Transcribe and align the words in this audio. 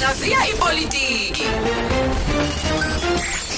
Hlaziya 0.00 0.48
ipolitiki. 0.48 1.44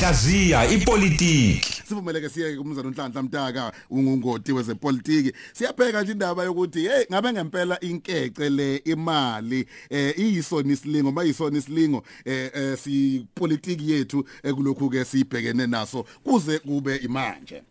Hlaziya 0.01 0.67
ipolitiki. 0.71 1.83
sivumeleke 1.89 2.29
siye 2.29 2.57
kumzana 2.57 2.89
uNhlanhla 2.89 3.23
Mtaka 3.23 3.73
ungungoti 3.91 4.53
wezepolitiki 4.53 5.33
siyabheka 5.53 6.03
nje 6.03 6.13
indaba 6.13 6.45
yokuthi 6.45 6.81
hey 6.89 7.05
ngabe 7.11 7.33
ngempela 7.33 7.81
inkece 7.81 8.51
le 8.51 8.77
imali 8.77 9.67
eh 9.91 10.19
iyisona 10.19 10.73
isilingo 10.73 11.13
mayisona 11.13 11.59
isilingo 11.59 12.05
eh 12.25 12.51
eh, 12.55 12.79
si 12.79 13.27
politiki 13.35 13.93
yethu 13.93 14.25
ekulokhu 14.43 14.91
ke 14.91 15.05
sibhekene 15.05 15.67
naso 15.67 16.05
kuze 16.25 16.59
kube 16.59 16.97
imanje 16.97 17.63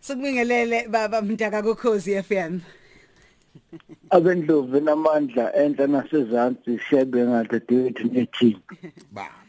Sikubingelele 0.00 0.88
baba 0.88 1.22
Mtaka 1.22 1.62
kokhozi 1.62 2.22
FM. 2.22 2.60
Abendlovu 4.16 4.80
namandla 4.80 5.44
enhla 5.62 5.86
nasezantsi 5.94 6.70
shebe 6.86 7.20
ngadadewethu 7.28 8.04
nethi 8.14 8.50
baba 9.14 9.41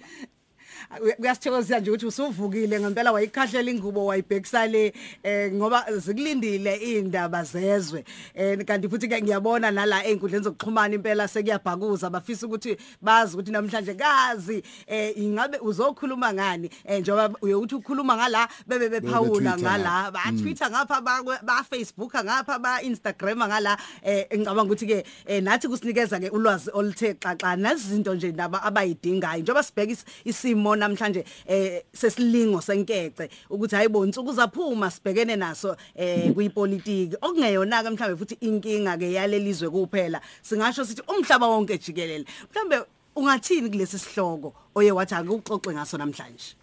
Kuyasithokozisa 1.19 1.79
nje 1.79 1.91
ukuthi 1.91 2.05
usuvukile 2.05 2.79
ngempela 2.79 3.11
wayikhahlela 3.11 3.71
ingubo 3.71 4.05
wayibhekisa 4.05 4.67
le 4.67 4.93
eh 5.23 5.51
ngoba 5.53 5.85
zikulindile 5.97 6.75
indaba 6.75 7.43
zezwe. 7.43 8.03
Eh 8.35 8.57
kanti 8.65 8.89
futhi 8.89 9.07
ke 9.07 9.21
ngiyabona 9.21 9.71
nala 9.71 10.05
einkundleni 10.05 10.43
zokuxhumana 10.43 10.95
impela 10.95 11.27
sekuyabhakuza 11.27 12.09
bafisa 12.09 12.47
ukuthi 12.47 12.77
bazi 13.01 13.33
ukuthi 13.33 13.51
namhlanje 13.51 13.93
kazi 13.95 14.63
eh 14.87 15.17
ingabe 15.17 15.57
uzokhuluma 15.57 16.33
ngani? 16.33 16.69
Eh 16.85 16.99
njengoba 17.01 17.37
uyokuthi 17.41 17.75
ukhuluma 17.75 18.15
ngala 18.15 18.47
bebe 18.67 18.89
bephawula 18.89 19.57
Bebe-Twitter 19.57 19.59
ngala 19.59 20.11
ba 20.11 20.19
Twitter 20.41 20.69
ngapha 20.69 21.01
ba 21.01 21.23
ba 21.43 21.63
Facebook 21.63 22.13
ngapha 22.13 22.59
ba 22.59 22.81
Instagram 22.81 23.37
ngala. 23.47 23.77
Eh 24.03 24.27
ngicabanga 24.37 24.63
ukuthi 24.63 24.85
ke 24.87 25.03
eh, 25.25 25.41
nathi 25.43 25.67
kusinikeza 25.67 26.19
ke 26.19 26.29
ulwazi 26.29 26.69
oluthe 26.73 27.13
xaxa 27.19 27.55
nazinto 27.57 28.13
nje 28.15 28.31
naba 28.31 28.61
abayidingayo. 28.63 29.41
Njengoba 29.41 29.63
sibheka 29.63 29.91
is- 29.91 30.05
isimo 30.25 30.75
namhlanje 30.83 31.23
eh 31.47 31.81
sesilingo 31.93 32.61
senkece 32.61 33.29
ukuthi 33.49 33.75
hayibo 33.75 34.05
insuku 34.05 34.33
zaphuma 34.33 34.91
sibhekene 34.91 35.35
naso 35.35 35.75
eh 35.95 36.31
kuyipolitiki 36.33 37.15
okungeyona 37.21 37.83
ke 37.83 37.89
mhlambe 37.89 38.15
futhi 38.19 38.37
inkinga 38.41 38.97
ke 38.97 39.13
yalelizwe 39.13 39.69
kuphela 39.69 40.21
singasho 40.41 40.85
sithi 40.85 41.01
umhlaba 41.07 41.47
wonke 41.47 41.77
jikelele. 41.77 42.25
Mhlambe 42.51 42.85
ungathini 43.15 43.69
kulesi 43.69 43.99
sihloko 43.99 44.53
oye 44.75 44.91
wathi 44.91 45.15
akuxoxe 45.15 45.73
ngaso 45.73 45.97
namhlanje? 45.97 46.55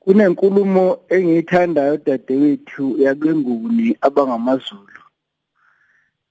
Kunenkulumo 0.00 0.98
engiyithandayo 1.08 1.96
dadewethu 1.96 2.98
yakwenguni 2.98 3.96
abangamaZulu. 4.00 5.02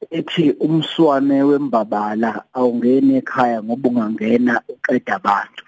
Ethi 0.09 0.51
umswane 0.59 1.43
wembabala 1.43 2.43
awungeni 2.53 3.15
ekhaya 3.21 3.63
ngoba 3.63 3.89
ungangena 3.89 4.61
uqeda 4.67 5.15
abantu. 5.15 5.63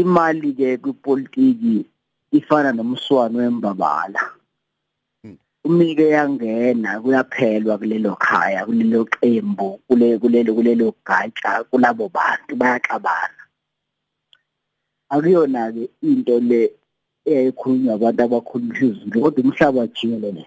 Imali 0.00 0.52
ke 0.58 0.76
kwipolitiki 0.82 1.86
ifana 2.32 2.72
nomswane 2.72 3.38
wembabala. 3.38 4.22
Umike 5.64 6.08
yangena 6.08 7.00
kuyaphelwa 7.00 7.78
kulelo 7.78 8.16
khaya 8.16 8.66
kulelo 8.66 9.04
qembu 9.04 9.80
kule 9.86 10.18
kulelo 10.18 10.54
kulelo 10.54 10.94
gatsha 11.06 11.64
kulabo 11.70 12.08
bantu 12.08 12.52
bayaxabana. 12.56 13.40
Akuyona 15.08 15.72
ke 15.72 15.88
into 16.02 16.40
le 16.40 16.70
ekhulunywa 17.24 17.94
abantu 17.94 18.22
abakhuluma 18.22 18.74
isiZulu 18.74 19.20
kodwa 19.22 19.44
umhlaba 19.44 19.86
jikelele. 19.86 20.44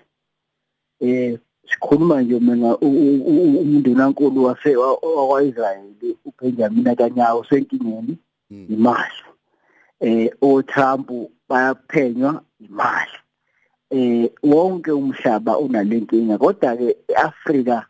Eh 1.00 1.40
sikhuluma 1.70 2.22
nje 2.22 2.40
mina 2.40 2.78
umuntu 2.78 3.96
nankulu 3.96 4.44
wase 4.44 4.76
wakwaIsrael 4.76 6.16
uBenjamin 6.26 6.84
Netanyahu 6.84 7.46
senkingeni 7.46 8.18
imali. 8.70 9.20
Eh 10.00 10.30
oTrump 10.42 11.10
bayaphenywa 11.50 12.42
imali. 12.60 13.18
Eh 13.90 14.30
wonke 14.44 14.92
umhlaba 14.92 15.58
unalenkinga 15.58 16.38
kodwa 16.38 16.78
ke 16.78 16.98
eAfrika 17.08 17.86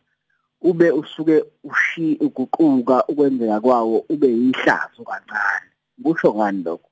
ube 0.62 0.92
usuke 0.92 1.44
ushi 1.64 2.18
uguquka 2.22 3.06
ukwenzeka 3.08 3.60
kwawo 3.62 4.06
ube 4.10 4.28
yihlazo 4.28 5.04
kancane. 5.04 5.70
Kusho 6.04 6.34
ngani 6.34 6.64
lokho? 6.64 6.90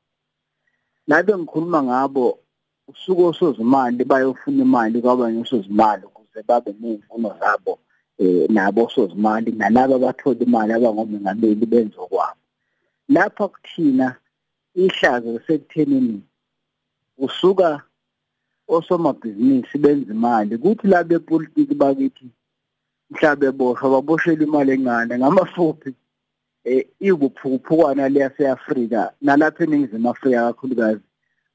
Nabe 1.07 1.38
ngikhuluma 1.38 1.84
ngabo 1.84 2.39
usuke 2.88 3.23
osozimali 3.23 4.03
bayofuna 4.03 4.62
imali 4.62 5.01
kwabanye 5.01 5.41
osozimali 5.41 6.06
ukuze 6.06 6.44
babe 6.47 6.75
nezimfuno 6.79 7.35
zabo 7.39 7.79
eh 8.19 8.50
nabo 8.50 8.84
osozimali 8.85 9.51
nalabo 9.51 9.95
abathola 9.95 10.39
imali 10.39 10.73
abangomengameli 10.73 11.66
benzo 11.66 12.07
kwabo 12.07 12.39
lapha 13.09 13.47
kuthina 13.47 14.16
ihlazo 14.75 15.40
sekuthenini 15.47 16.22
usuka 17.18 17.81
osomabhizinisi 18.68 19.78
benza 19.78 20.13
imali. 20.13 20.58
Kuthi 20.58 20.88
la 20.88 21.03
bepolitiki 21.03 21.75
bakithi 21.75 22.28
mhlabe 23.09 23.52
boshwa 23.52 23.90
baboshela 23.90 24.44
imali 24.44 24.72
encane 24.72 25.18
ngamafuphi 25.18 25.94
eh 26.63 26.86
ikuphukupukwana 27.00 28.09
leyaseAfrika 28.09 29.13
nalapha 29.22 29.63
eningizimu 29.63 30.09
Afrika 30.09 30.46
kakhulukazi. 30.46 31.02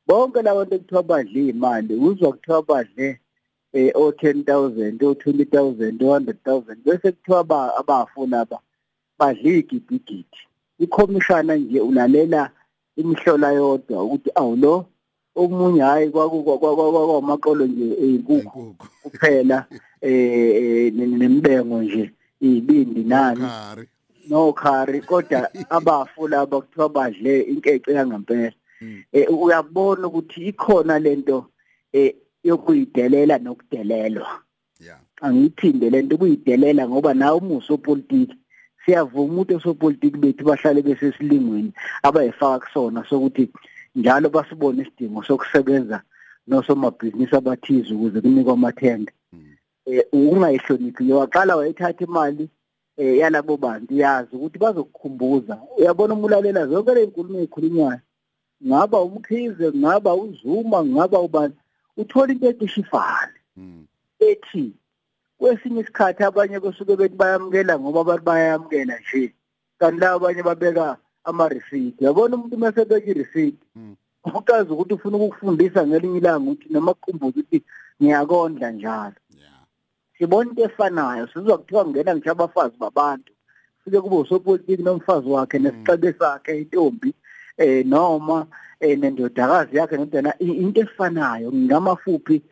Bonke 0.06 0.42
labantu 0.42 0.74
ekuthiwa 0.74 1.02
badle 1.02 1.48
imali 1.48 1.94
uzwa 1.94 2.32
kuthiwa 2.32 2.62
badle 2.62 3.20
eh 3.72 3.92
o 3.94 4.10
10000 4.10 5.04
o 5.04 5.12
20000 5.12 6.04
o 6.04 6.18
100000 6.18 6.76
bese 6.84 7.12
kuthiwa 7.12 7.44
ba 7.44 7.76
abafuna 7.76 8.40
aba 8.40 8.58
badle 9.18 9.58
igibigidi 9.58 10.40
ikhomishana 10.78 11.56
nje 11.56 11.80
ulalela 11.80 12.50
imhlola 13.00 13.48
yodwa 13.58 14.02
ukuthi 14.04 14.30
awulo 14.34 14.72
omunye 15.40 15.82
hayi 15.88 16.10
kwakwamaqolo 16.10 17.66
nje 17.66 17.86
eyinkukhu 18.04 18.76
kuphela 19.02 19.58
eh 20.00 20.92
nembengo 20.92 21.82
nje 21.82 22.04
ibindi 22.40 23.02
nani? 23.04 23.40
Khari 23.40 23.84
nokhari 24.28 25.00
kodwa 25.00 25.38
abafu 25.76 26.28
laba 26.28 26.60
kuthiwa 26.60 26.88
badle 26.88 27.40
inkece 27.40 27.92
yangempela. 27.92 28.52
Eh 29.12 29.26
uyabona 29.42 30.06
ukuthi 30.06 30.40
ikhona 30.50 30.98
lento 30.98 31.46
eh 31.92 32.14
yokuyidelela 32.44 33.38
nokudelelwa. 33.38 34.30
Yeah 34.80 35.00
angiphinde 35.20 35.90
lento 35.90 36.16
kuyidelela 36.18 36.88
ngoba 36.88 37.14
nawe 37.14 37.38
umuso 37.38 37.78
politiki 37.78 38.36
siyavuma 38.84 39.24
umuntu 39.24 39.56
osopolitiki 39.56 40.18
bethu 40.18 40.44
bahlale 40.44 40.82
besesilingweni 40.82 41.72
abayifaka 42.02 42.66
kusona 42.66 43.04
sokuthi 43.08 43.48
njalo 43.94 44.28
basibone 44.30 44.82
isidingo 44.82 45.22
sokusebenza 45.22 46.02
nosomabhizinisi 46.46 47.36
abathize 47.36 47.94
ukuze 47.94 48.20
kunikwe 48.20 48.52
amathenda. 48.52 49.12
Eh 49.86 50.04
ungayihloniphi 50.12 51.04
nje 51.04 51.12
waqala 51.14 51.56
wayithatha 51.56 52.04
imali 52.04 52.48
eh 52.96 53.18
yalabo 53.18 53.56
bantu 53.56 53.94
yazi 53.94 54.36
ukuthi 54.36 54.58
bazokukhumbuza. 54.58 55.58
Uyabona 55.78 56.14
umulalela 56.14 56.66
zonke 56.66 56.94
le 56.94 57.06
nkulumo 57.06 57.38
ezikhulunywayo 57.38 58.00
ngaba 58.66 59.00
umkhize 59.00 59.72
ngaba 59.72 60.14
uzuma 60.14 60.84
ngaba 60.84 61.18
ubani 61.20 61.54
uthola 61.96 62.32
into 62.32 62.48
etishifana 62.48 63.34
Mm. 63.56 63.84
ethi 64.20 64.72
kwesinye 65.40 65.80
isikhathi 65.80 66.22
abanye 66.22 66.60
kusuke 66.60 66.96
bethi 66.96 67.16
bayamukela 67.16 67.78
ngoba 67.80 68.00
abantu 68.00 68.24
bayamukela 68.24 68.94
nje. 69.00 69.32
Kanti 69.80 70.00
la 70.00 70.12
abanye 70.12 70.42
babeka 70.42 70.96
ama-receipt. 71.24 71.96
Yabona 72.00 72.36
umuntu 72.36 72.56
mase 72.58 72.84
beka 72.84 73.06
i-receipt 73.10 73.56
Mm. 73.76 73.96
ukazi 74.34 74.70
ukuthi 74.72 74.94
ufuna 74.94 75.16
ukukufundisa 75.16 75.86
ngelinye 75.86 76.18
ilanga 76.18 76.50
ukuthi 76.50 76.68
noma 76.72 76.94
kukhumbuza 76.94 77.40
ukuthi 77.40 77.62
ngiyakondla 78.02 78.70
njalo. 78.70 79.16
Yeah. 79.38 79.64
Sibona 80.18 80.50
into 80.50 80.62
efanayo 80.64 81.26
sizwa 81.32 81.58
kuthiwa 81.58 81.86
ngena 81.86 82.16
ngisho 82.16 82.30
abafazi 82.30 82.74
babantu. 82.78 83.32
Fike 83.84 84.00
kube 84.00 84.16
usopolitiki 84.16 84.82
nomfazi 84.82 85.28
wakhe 85.28 85.58
nesixebe 85.58 86.12
sakhe 86.18 86.58
intombi 86.60 87.14
eh 87.56 87.86
noma 87.86 88.46
eh 88.80 88.98
nendodakazi 88.98 89.76
yakhe 89.76 89.96
nodana 89.96 90.34
i- 90.38 90.56
into 90.62 90.80
efanayo 90.80 91.52
ngamafuphi 91.52 92.42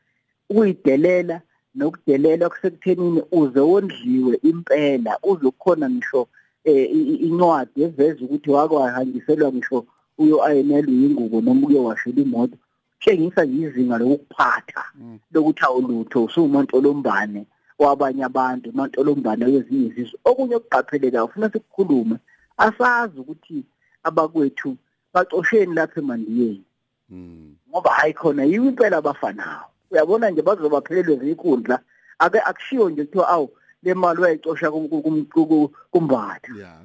ukuyidelela 0.50 1.40
nokudelela 1.78 2.48
kusekuthenini 2.48 3.22
uze 3.32 3.60
wondliwe 3.60 4.34
impela. 4.50 5.12
Uzokhona 5.22 5.90
ngisho 5.90 6.28
eh 6.64 6.90
incwadi 7.26 7.82
eveza 7.82 8.24
ukuthi 8.24 8.50
wakwahanjiselwa 8.50 9.52
ngisho 9.52 9.78
uyo 10.18 10.36
ayenelwe 10.46 10.92
ingubo 11.06 11.40
noma 11.40 11.66
uyo 11.66 11.84
washela 11.84 12.20
imoto. 12.22 12.56
Tshengisa 13.00 13.44
nje 13.44 13.66
izinga 13.66 13.98
lokuphatha 13.98 14.84
lokuthi 15.32 15.64
awulutho 15.64 16.24
usuwumantolombane 16.24 17.46
wabanye 17.78 18.24
abantu 18.24 18.70
amantolombane 18.70 19.44
wezinye 19.44 19.86
izizwe. 19.86 20.18
Okunye 20.24 20.54
okuqapheleka 20.56 21.24
ufuna 21.24 21.50
sikukhulume 21.52 22.16
asazi 22.56 23.20
ukuthi 23.20 23.64
abakwethu 24.02 24.76
bacosheni 25.14 25.74
lapha 25.74 26.00
emandiyeni. 26.00 26.64
Mm. 27.10 27.54
ngoba 27.70 27.90
hayi 27.90 28.12
khona 28.12 28.44
yiwo 28.44 28.66
impela 28.68 28.96
abafanayo. 28.96 29.68
Uyabona 29.90 30.30
nje 30.30 30.42
bazobaphelelwe 30.42 31.16
zinkundla 31.16 31.78
ake 32.18 32.40
akushiwo 32.40 32.90
nje 32.90 33.04
kuthiwa 33.04 33.28
awu 33.28 33.50
lemali 33.82 34.20
wayicosha 34.20 34.70
kum- 34.70 34.88
kum- 34.88 35.24
kum- 35.24 35.68
kumbatha. 35.90 36.52
Yeah. 36.58 36.80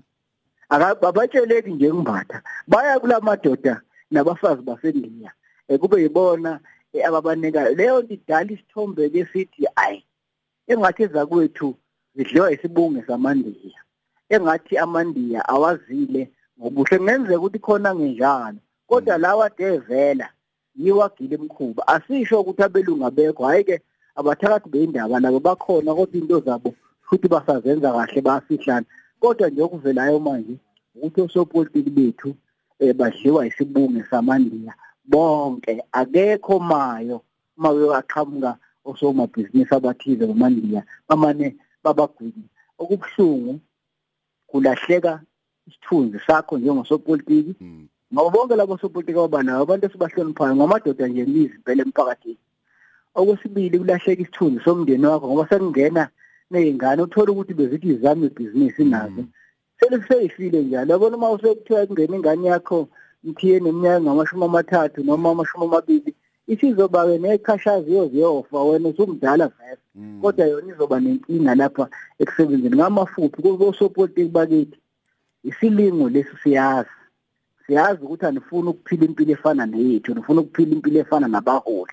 Akabatsheleki 0.70 1.70
nje 1.72 1.92
kumbatha 1.92 2.42
baya 2.68 3.00
kulamadoda 3.00 3.82
nabafazi 4.12 4.62
basendiya. 4.62 5.32
Eh, 5.68 5.80
kube 5.80 6.02
yibona 6.02 6.60
eh, 6.94 7.08
ababanikayo. 7.08 7.76
Leyo 7.76 8.02
nto 8.02 8.14
idala 8.14 8.52
isithombe 8.52 9.08
lesithi 9.08 9.68
ayi 9.76 10.06
engathi 10.68 11.04
ezakwethu 11.04 11.76
zidliwa 12.16 12.52
isibunge 12.52 13.04
samandiya. 13.08 13.80
Engathi 14.30 14.78
amandiya 14.78 15.50
awazile 15.50 16.32
ngobuhle. 16.60 16.98
Kungenzeka 16.98 17.38
ukuthi 17.40 17.60
khona 17.60 17.96
ngenjalo 17.96 18.58
kodwa 18.88 19.18
lawa 19.18 19.50
devela 19.50 20.30
yiwagile 20.76 21.36
emkhuba. 21.36 21.88
Asisho 21.88 22.42
ukuthi 22.42 22.64
abelungu 22.64 23.06
abekho 23.06 23.44
hayi 23.46 23.64
ke 23.64 23.82
abathakathi 24.16 24.70
beyindaba 24.70 25.20
nabo 25.20 25.40
bakhona 25.40 25.96
kodwa 25.96 26.18
into 26.20 26.40
zabo 26.40 26.74
futhi 27.02 27.28
basazenza 27.28 27.92
kahle 27.92 28.22
bayafihlana 28.22 28.86
kodwa 29.20 29.50
nje 29.50 29.62
okuvelayo 29.62 30.20
manje 30.20 30.56
ukuthi 30.96 31.22
osopolitiki 31.22 31.90
bethu 31.90 32.36
eh 32.80 32.94
badliwa 32.96 33.48
isibunge 33.48 34.04
samandiya 34.10 34.74
bonke 35.06 35.84
akekho 35.92 36.60
mayo 36.60 37.22
mawe 37.58 37.84
waqhamuka 37.84 38.58
osomabhizinisi 38.86 39.74
abathize 39.76 40.26
bamandiya 40.26 40.84
bamane 41.08 41.56
babagwini 41.84 42.46
okubuhlungu 42.78 43.60
kulahleka 44.48 45.22
isithunzi 45.68 46.20
sakho 46.28 46.58
njengosopolitiki 46.58 47.56
Mm. 47.62 47.88
Ngoba 48.14 48.30
bonke 48.30 48.56
labo 48.56 48.78
sopolitiki 48.78 49.20
abanayo 49.20 49.62
abantu 49.62 49.86
esibahloniphayo 49.86 50.56
ngamadoda 50.56 51.08
nje 51.08 51.26
lizi 51.26 51.58
phela 51.66 51.82
emphakathini. 51.84 52.38
Okwesibili 53.16 53.80
kulahleka 53.80 54.22
isithunzi 54.22 54.60
somndeni 54.64 55.06
wakho 55.06 55.28
ngoba 55.28 55.50
sekungena 55.50 56.04
nezingane 56.52 57.02
uthola 57.02 57.32
ukuthi 57.32 57.54
bezithi 57.54 57.88
izami 57.88 58.26
ibhizinisi 58.26 58.84
nazo. 58.86 59.24
Seliseyifile 59.80 60.62
njalo 60.62 60.92
yabona 60.94 61.18
uma 61.18 61.32
usekuthiwa 61.32 61.86
kungena 61.88 62.16
ingane 62.16 62.48
yakho 62.48 62.88
mthiye 63.24 63.60
neminyaka 63.60 64.02
ngamashumi 64.02 64.46
amathathu 64.46 65.04
noma 65.04 65.30
amashumi 65.32 65.66
amabili 65.66 66.16
isizoba-ke 66.48 67.18
nekhashazi 67.18 67.94
yoziyofa 67.96 68.64
wena 68.64 68.90
usumdala 68.90 69.48
vese 69.48 69.84
Mm. 69.96 70.22
kodwa 70.22 70.46
yona 70.46 70.74
izoba 70.74 71.00
nenkinga 71.00 71.56
lapha 71.56 71.86
ekusebenzeni. 72.20 72.76
Ngamafuphi 72.76 73.42
kosopolitiki 73.42 74.30
bakithi 74.30 74.78
isilingo 75.44 76.10
lesi 76.10 76.36
siyazi. 76.44 76.90
Siyazi 77.68 78.04
ukuthi 78.04 78.26
anifuni 78.26 78.70
ukuphila 78.70 79.06
impilo 79.06 79.32
efana 79.32 79.66
neyethu 79.66 80.16
nifuna 80.16 80.42
ukuphila 80.42 80.72
impilo 80.72 81.00
efana 81.00 81.28
nabaholi. 81.28 81.92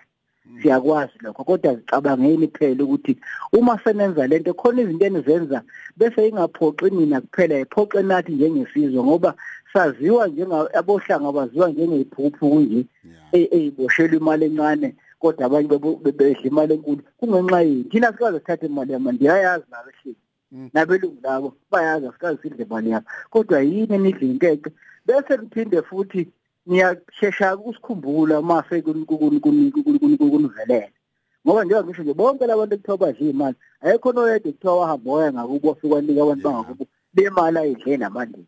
Siyakwazi 0.63 1.13
lokho 1.21 1.45
kodwa 1.45 1.75
zicabangeni 1.75 2.49
phela 2.49 2.85
ukuthi 2.85 3.17
uma 3.53 3.79
senenza 3.85 4.27
lento 4.27 4.55
khona 4.55 4.83
izinto 4.83 5.05
enizenza 5.07 5.63
bese 5.97 6.29
ingaphoxi 6.29 6.91
nina 6.91 7.21
kuphela 7.21 7.59
iphoxe 7.61 8.03
nathi 8.03 8.33
njengesizwe 8.33 9.03
ngoba 9.05 9.35
saziwa 9.73 10.29
njengabohlanga 10.29 11.33
baziwa 11.33 11.71
njengeyiphuphu 11.71 12.61
nje 12.61 12.85
yeah. 13.33 13.53
eyiboshelwa 13.53 14.17
imali 14.17 14.45
encane 14.47 14.95
kodwa 15.19 15.47
abanye 15.47 15.69
bebo- 15.69 15.97
be- 16.03 16.13
bedla 16.13 16.43
imali 16.43 16.75
enkulu 16.75 17.03
kungenxa 17.17 17.61
yini 17.63 17.85
thina 17.85 18.13
sikaze 18.13 18.39
sithathe 18.39 18.67
imali 18.67 18.93
yama 18.93 19.13
ndiyayazi 19.13 19.65
nabehleli 19.71 20.17
Mm. 20.17 20.20
Nabelungu 20.52 21.19
labo 21.23 21.56
bayazi 21.70 22.06
asikaze 22.06 22.43
sidle 22.43 22.64
imali 22.64 22.91
yabo 22.91 23.06
kodwa 23.31 23.61
yini 23.61 23.94
enidla 23.94 24.29
inkece 24.29 24.70
bese 25.06 25.37
niphinde 25.37 25.82
futhi 25.82 26.29
niyashesha 26.67 27.56
ukusikhumbula 27.56 28.43
mase 28.43 28.82
kunivelele. 28.82 30.93
Ngoba 31.47 31.64
njengoba 31.64 31.88
ngisho 31.88 32.02
nje 32.02 32.14
bonke 32.14 32.47
labantu 32.47 32.75
ekuthiwa 32.75 32.99
badla 32.99 33.31
imali 33.31 33.56
ayekho 33.81 34.12
noyedwa 34.12 34.52
kuthiwa 34.52 34.81
wahamba 34.81 35.12
waya 35.12 35.32
ngakubo 35.32 35.70
ufika 35.70 35.94
wanika 35.94 36.23
abantu 36.23 36.49
Yeah. 36.49 36.56
bangakubo 36.56 36.87
le 37.14 37.31
mali 37.31 37.58
ayidle 37.58 37.97
namandini 37.97 38.47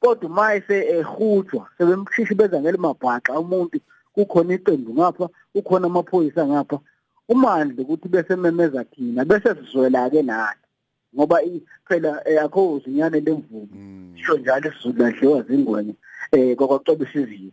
kodwa 0.00 0.30
uma 0.30 0.54
ese 0.54 0.76
ehutshwa 0.96 1.68
sebemshishi 1.78 2.34
beza 2.34 2.60
ngelimabhaxa 2.60 3.40
umuntu 3.40 3.78
kukhona 4.14 4.54
iqembu 4.54 4.94
ngapha 4.94 5.28
kukhona 5.52 5.86
amaphoyisa 5.86 6.46
ngapha 6.46 6.78
umandla 7.28 7.82
ukuthi 7.82 8.08
bese 8.08 8.36
memeza 8.36 8.84
thina 8.84 9.24
bese 9.24 9.54
sizwela 9.54 10.10
ke 10.10 10.22
nathi. 10.22 10.65
Ngoba 11.16 11.42
i- 11.42 11.62
phela 11.88 12.22
eh, 12.28 12.42
akho 12.44 12.80
zinyane 12.84 13.20
lemvumo 13.20 13.68
Mm. 13.72 14.14
sho 14.16 14.36
njalo 14.38 14.70
isizulu 14.70 14.98
ladliwa 14.98 15.42
zingwenye 15.42 15.94
eh 16.32 16.56
kwakwacobisa 16.56 17.20
iziyo 17.20 17.50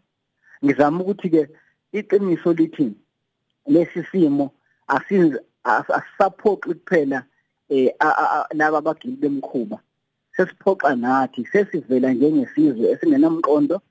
ngizama 0.66 1.00
ukuthi 1.04 1.30
ke 1.30 1.48
iqiniso 1.92 2.54
lithi 2.54 2.92
lesi 3.68 4.04
simo 4.12 4.52
asinze 4.88 5.40
as- 5.64 5.94
asisaphoxi 5.94 6.74
kuphela 6.74 7.24
eh 7.70 7.92
a- 8.00 8.18
a- 8.24 8.32
a- 8.42 8.48
laba 8.54 8.78
abagili 8.78 9.16
bemkhuba. 9.16 9.80
Sesiphoxa 10.38 10.96
nathi 10.96 11.46
sesivela 11.46 12.14
njengesizwe 12.14 12.90
esingenamqondo 12.92 13.82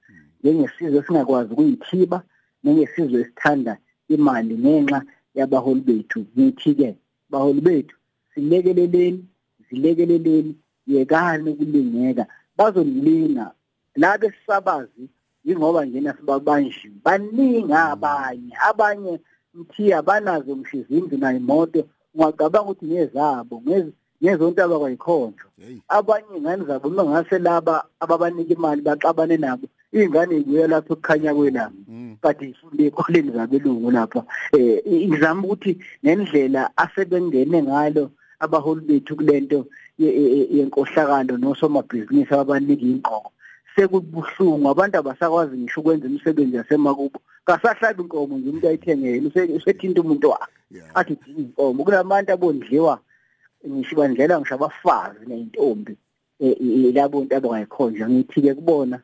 njengesizwe 0.43 0.99
esingakwazi 1.01 1.53
ukuyithiba 1.53 2.23
njengesizwe 2.65 3.21
esithanda 3.21 3.79
imali 4.09 4.55
ngenxa 4.59 5.03
yabaholi 5.35 5.81
bethu. 5.81 6.27
Ngithi 6.39 6.75
ke 6.75 6.95
baholi 7.31 7.61
bethu 7.61 7.97
silekeleleni 8.35 9.25
zilekeleleni 9.73 10.55
yekani 10.87 11.51
ukulingeka 11.51 12.27
bazonilinga 12.57 13.51
labe 13.97 14.33
sisabazi 14.41 15.09
ingoba 15.45 15.85
njena 15.85 16.15
sibabanjiwe 16.17 16.93
baningi 17.05 17.73
abanye. 17.73 18.53
Abanye 18.69 19.21
mthiya 19.55 20.03
banazo 20.03 20.57
mshizindlu 20.57 21.19
nayo 21.19 21.37
imoto 21.37 21.85
ungacabanga 22.15 22.71
ukuthi 22.71 22.87
ngezabo 22.87 23.63
ngezi 23.67 23.93
ngezonto 24.23 24.65
abakwayikhonjwa 24.65 25.51
hey. 25.59 25.77
Abanye 25.89 26.37
ingane 26.37 26.65
zabo 26.65 26.89
uma 26.89 27.05
ngase 27.05 27.39
laba 27.39 27.85
ababanika 28.01 28.55
imali 28.55 28.83
baxabane 28.83 29.37
nabo 29.37 29.67
ingane 29.93 30.37
ibuya 30.37 30.67
lapho 30.67 30.95
kukhanya 30.97 31.35
kwelanga 31.35 31.73
Mm. 31.89 32.17
kade 32.23 32.49
ifunde 32.49 32.87
ekoleni 32.87 33.31
zabelungu 33.31 33.91
lapha 33.91 34.25
eh 34.53 34.83
ngizama 35.09 35.43
ukuthi 35.45 35.79
nendlela 36.03 36.71
asebengene 36.77 37.63
ngalo 37.63 38.11
abaholi 38.43 38.81
bethu 38.81 39.17
kulento 39.17 39.67
ye- 39.99 40.15
ye- 40.15 40.49
yenkohlakalo 40.59 41.37
nosomabhizinisi 41.39 42.35
ababanika 42.35 42.83
inqoko 42.83 43.31
sekubuhlungu 43.77 44.69
abantu 44.69 44.99
abasakwazi 44.99 45.57
ngisho 45.57 45.81
ukwenza 45.81 46.07
imisebenzi 46.07 46.57
yasemakubo. 46.57 47.21
Kasahlabi 47.45 48.03
inkomo 48.03 48.39
nje 48.39 48.49
umuntu 48.51 48.69
ayithengele 48.69 49.27
use- 49.29 49.53
usethinta 49.57 50.01
umuntu 50.01 50.31
wakhe. 50.31 50.53
Yeah. 50.71 50.91
Athi 50.95 51.13
udinga 51.13 51.41
inkomo. 51.41 51.85
Kulabantu 51.85 52.33
abondliwa 52.33 52.99
ngisho 53.69 53.97
bandlela 53.97 54.41
ngisho 54.41 54.55
abafazi 54.55 55.27
neyintombi 55.27 55.97
eh, 56.41 56.57
eh, 56.61 56.95
labo 56.95 57.25
nto 57.25 57.37
abangayikhonja 57.37 58.09
ngithi 58.11 58.43
ke 58.43 58.55
kubona 58.55 59.01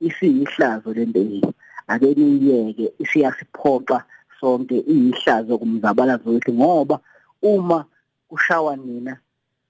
isiyihlazo 0.00 0.92
lento 0.92 1.18
yini 1.20 1.52
ake 1.88 2.14
niyeke 2.14 2.92
isiyasiphoxa 2.98 4.04
sonke 4.40 4.84
iyihlazo 4.86 5.58
kumzabalazo 5.58 6.30
wethu 6.30 6.52
ngoba 6.52 7.00
uma 7.42 7.84
kushawa 8.28 8.76
nina 8.76 9.18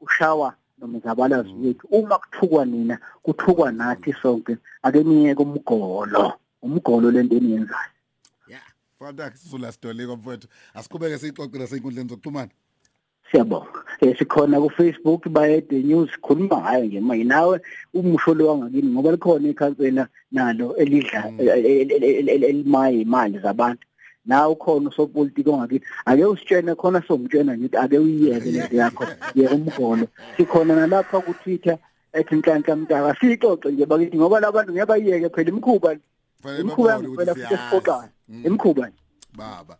kushawa 0.00 0.54
nomzabalazo 0.78 1.54
wethu 1.62 1.86
uma 1.90 2.18
kuthukwa 2.18 2.64
nina 2.64 2.98
kuthukwa 3.22 3.72
nathi 3.72 4.12
sonke 4.22 4.56
ake 4.82 5.02
niyeke 5.02 5.42
umgolo 5.42 6.32
umgolo 6.62 7.10
lento 7.10 7.36
eniyenzayo. 7.36 7.92
Yeah 8.48 8.62
fanda 8.98 9.30
sizula 9.30 9.72
sidoliko 9.72 10.16
mfowethu. 10.16 10.48
Asiqhubeke 10.75 11.18
sixoxe 11.18 11.58
lasey'nkundleni 11.58 12.08
zokuxhumana. 12.08 12.50
Siyabonga. 13.30 13.80
Eh 14.00 14.18
sikhona 14.18 14.60
ku 14.60 14.70
Facebook 14.70 15.28
bayede 15.28 15.82
news 15.82 16.10
khuluma 16.20 16.60
ngayo 16.60 16.84
nje 16.84 17.00
manje 17.00 17.25
nawe 17.25 17.60
umusho 17.94 18.34
lo 18.34 18.46
wangakini 18.48 18.88
ngoba 18.92 19.10
likhona 19.10 19.48
ikhansela 19.48 20.08
nalo 20.32 20.76
elidla 20.76 21.32
elimaye 22.48 23.00
imali 23.00 23.38
zabantu. 23.38 23.86
Nawe 24.26 24.52
ukhona 24.52 24.88
usopolitiki 24.88 25.49
ongakithi 25.50 25.87
ake 26.06 26.25
usitshene 26.25 26.75
khona 26.75 27.02
somtshena 27.09 27.54
nje 27.56 27.66
ukuthi 27.66 27.76
ake 27.76 27.99
uyiyeke 27.99 28.50
lento 28.50 28.76
yakho 28.76 29.04
ye 29.35 29.49
umgolo. 29.49 30.06
Sikhona 30.37 30.75
nalapha 30.76 31.21
ku 31.21 31.35
Twitter 31.42 31.78
ethi 32.12 32.35
nhlanhla 32.37 32.76
mntaka 32.76 33.14
sixoxe 33.21 33.68
nje 33.73 33.87
bakithi 33.87 34.16
ngoba 34.16 34.40
labantu 34.40 34.73
ngiyabayeke 34.73 35.28
phela 35.35 35.50
imkhuba 35.50 35.97
Fanele 36.42 36.61
imkhuba 36.62 36.88
babone 36.88 37.04
yangiphela 37.06 37.33
ukuthi 37.33 37.40
futhi 37.40 37.49
siyazi. 37.49 37.54
esiphoxayo 37.54 38.11
Mm. 38.28 38.42
imkhuba 38.47 38.83
nje 38.88 38.99
baba. 39.37 39.76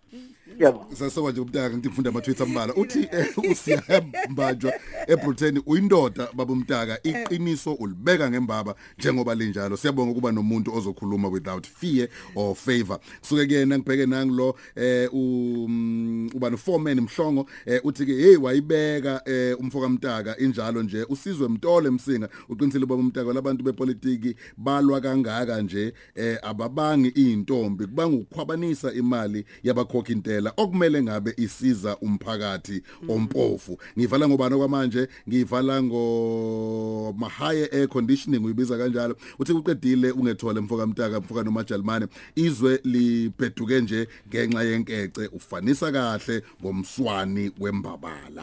Siyabonga 0.55 0.97
sasoba 0.97 1.31
nje 1.31 1.41
umntaka 1.41 1.71
ngithi 1.77 1.89
ngifunda 1.89 2.11
ama-tweets 2.11 2.41
ambala. 2.41 2.75
Uthi 2.75 3.09
eh, 3.13 3.39
usiyambanjwa 3.51 4.73
eBritain 5.07 5.63
uyindoda 5.67 6.29
baba 6.35 6.53
umntaka 6.53 6.99
iqiniso 7.03 7.73
ulibeka 7.73 8.31
ngembaba 8.31 8.75
njengoba 8.99 9.35
linjalo. 9.35 9.77
Siyabonga 9.77 10.13
ukuba 10.13 10.33
nomuntu 10.33 10.75
ozokhuluma 10.75 11.29
without 11.29 11.67
fear 11.67 12.09
or 12.35 12.55
favor. 12.55 12.99
Kusuke 13.21 13.47
kuyena 13.47 13.79
ngibheke 13.79 14.07
nangilo 14.07 14.57
eh 14.77 15.15
um, 15.15 16.31
uba 16.35 16.51
no 16.51 16.57
foreman 16.57 17.01
mhlongo 17.01 17.47
eh, 17.67 17.81
uthi 17.85 18.07
ke 18.07 18.13
hey 18.13 18.37
wayibeka 18.37 19.23
eh, 19.25 19.61
umfoka 19.61 19.89
mntaka 19.89 20.39
injalo 20.39 20.83
nje. 20.83 21.07
Usizwe 21.09 21.49
mtole 21.49 21.91
msinga. 21.91 22.29
Uqinisile 22.49 22.87
baba 22.87 23.01
umntaka 23.01 23.33
labantu 23.33 23.65
bepolitiki 23.65 24.37
balwa 24.57 25.01
kangaka 25.01 25.63
nje 25.63 25.95
eh, 26.15 26.39
ababangi 26.43 27.09
intombi 27.09 27.87
kubanga 27.87 28.17
ukukhwabanisa 28.17 28.93
imali 28.93 29.45
yabakhokha 29.63 30.13
intela 30.13 30.36
indlela 30.37 30.53
okumele 30.57 31.03
ngabe 31.03 31.35
isiza 31.37 31.97
umphakathi 31.97 32.83
ompofu. 33.09 33.79
Ngivala 33.99 34.29
ngobani 34.29 34.55
okwamanje? 34.55 35.09
Ngivala 35.29 35.83
ngo 35.83 37.15
mahaye 37.19 37.69
air 37.73 37.89
conditioning 37.89 38.45
uyibiza 38.45 38.79
kanjalo. 38.79 39.17
Uthi 39.39 39.53
uqedile 39.53 40.11
ungethole 40.11 40.61
mfoka 40.61 40.87
mtaka 40.87 41.21
mfoka 41.21 41.43
nomajalimane. 41.43 42.07
Izwe 42.35 42.81
libheduke 42.85 43.81
nje 43.81 44.09
ngenxa 44.29 44.63
yenkece. 44.63 45.27
Ufanisa 45.33 45.93
kahle 45.93 46.43
ngomswani 46.63 47.51
wembabala. 47.61 48.43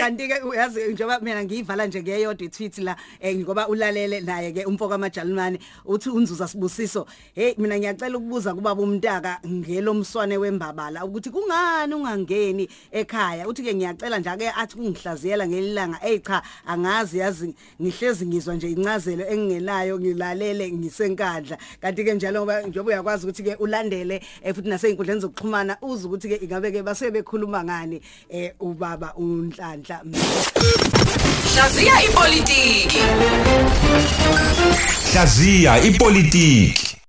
Kanti 0.00 0.28
ke 0.28 0.42
uyazi 0.42 0.92
njengoba 0.92 1.20
mina 1.20 1.44
ngiyivala 1.44 1.86
nje 1.86 2.02
ngeyodwa 2.02 2.46
itweet 2.46 2.78
la 2.78 2.96
eh, 3.20 3.36
ngoba 3.36 3.68
ulalele 3.68 4.20
naye 4.20 4.52
ke 4.52 4.64
umfoko 4.64 4.94
amajalimane 4.94 5.58
uthi 5.84 6.10
unzuza 6.10 6.48
sibusiso. 6.48 7.06
Hey 7.34 7.54
mina 7.58 7.78
ngiyacela 7.78 8.18
ukubuza 8.18 8.54
kubaba 8.54 8.82
umntaka 8.82 9.40
ngelomswane 9.46 10.36
wembabala. 10.36 11.04
Ukuthi 11.06 11.30
kungani 11.30 11.94
ungangeni 11.94 12.68
ekhaya? 12.92 13.48
Uthi 13.48 13.62
ke 13.62 13.74
ngiyacela 13.74 14.18
nje 14.18 14.30
ake 14.30 14.50
athi 14.50 14.76
kungihlaziyela 14.76 15.48
ngelilanga 15.48 15.98
hey 16.02 16.18
cha 16.18 16.42
angazi 16.66 17.18
yazi 17.18 17.54
ngihlezi 17.82 18.26
ngizwa 18.26 18.54
nje 18.54 18.70
incazelo 18.70 19.24
engingenayo 19.24 19.98
ngilalele 20.00 20.72
ngisenkandla. 20.72 21.58
Kanti 21.80 22.04
ke 22.04 22.14
njalo 22.14 22.40
ngoba 22.40 22.62
njengoba 22.62 22.90
uyakwazi 22.90 23.26
ukuthi 23.26 23.42
ke 23.42 23.54
ulandele 23.54 24.22
eh, 24.42 24.54
futhi 24.54 24.68
nasey'nkundleni 24.68 25.20
zokuxhumana 25.20 25.76
uze 25.82 26.06
ukuthi 26.06 26.28
ke 26.28 26.36
ingabe 26.44 26.72
ke 26.72 26.82
basuke 26.82 27.10
bekhuluma 27.10 27.64
ngani 27.64 28.00
eh 28.30 28.52
ubaba 28.60 29.14
unhlanhla 29.16 30.02
Hlaziya 31.54 32.02
ipolitiki. 32.02 33.00
Hlaziya 35.12 35.82
ipolitiki. 35.82 37.05